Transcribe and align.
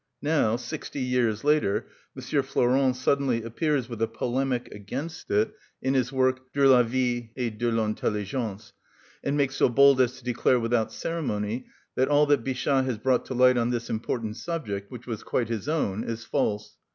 Now, 0.23 0.55
sixty 0.55 0.99
years 0.99 1.43
later, 1.43 1.85
M. 2.15 2.23
Flourens 2.41 2.99
suddenly 2.99 3.43
appears 3.43 3.87
with 3.87 4.01
a 4.01 4.07
polemic 4.07 4.67
against 4.71 5.29
it 5.29 5.53
in 5.79 5.93
his 5.93 6.11
work, 6.11 6.51
"De 6.53 6.67
la 6.67 6.81
vie 6.81 7.29
et 7.37 7.55
de 7.59 7.69
l'intelligence," 7.69 8.73
and 9.23 9.37
makes 9.37 9.57
so 9.57 9.69
bold 9.69 10.01
as 10.01 10.17
to 10.17 10.23
declare 10.23 10.59
without 10.59 10.91
ceremony 10.91 11.67
that 11.93 12.07
all 12.07 12.25
that 12.25 12.43
Bichat 12.43 12.83
has 12.85 12.97
brought 12.97 13.25
to 13.27 13.35
light 13.35 13.59
on 13.59 13.69
this 13.69 13.91
important 13.91 14.37
subject, 14.37 14.89
which 14.89 15.05
was 15.05 15.21
quite 15.21 15.49
his 15.49 15.69
own, 15.69 16.03
is 16.03 16.25
false. 16.25 16.77